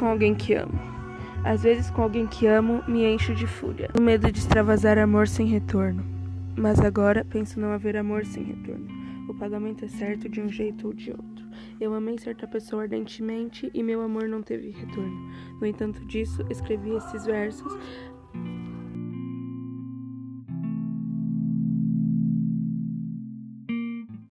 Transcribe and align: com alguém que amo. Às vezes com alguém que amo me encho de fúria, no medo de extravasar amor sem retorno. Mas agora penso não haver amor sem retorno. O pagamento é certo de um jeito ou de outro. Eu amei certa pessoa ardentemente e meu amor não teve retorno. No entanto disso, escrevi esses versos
com 0.00 0.06
alguém 0.06 0.34
que 0.34 0.54
amo. 0.54 0.80
Às 1.44 1.62
vezes 1.62 1.90
com 1.90 2.00
alguém 2.00 2.26
que 2.26 2.46
amo 2.46 2.82
me 2.88 3.04
encho 3.04 3.34
de 3.34 3.46
fúria, 3.46 3.90
no 3.94 4.02
medo 4.02 4.32
de 4.32 4.38
extravasar 4.38 4.96
amor 4.96 5.28
sem 5.28 5.46
retorno. 5.46 6.02
Mas 6.56 6.80
agora 6.80 7.22
penso 7.22 7.60
não 7.60 7.70
haver 7.70 7.98
amor 7.98 8.24
sem 8.24 8.42
retorno. 8.42 8.88
O 9.28 9.34
pagamento 9.34 9.84
é 9.84 9.88
certo 9.88 10.26
de 10.26 10.40
um 10.40 10.48
jeito 10.48 10.86
ou 10.86 10.94
de 10.94 11.10
outro. 11.10 11.46
Eu 11.78 11.92
amei 11.92 12.16
certa 12.18 12.48
pessoa 12.48 12.82
ardentemente 12.82 13.70
e 13.74 13.82
meu 13.82 14.00
amor 14.00 14.26
não 14.26 14.42
teve 14.42 14.70
retorno. 14.70 15.30
No 15.60 15.66
entanto 15.66 16.02
disso, 16.06 16.42
escrevi 16.48 16.92
esses 16.92 17.26
versos 17.26 17.72